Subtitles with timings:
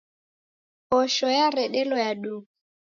[0.89, 2.41] Posho yaredelo ya duu.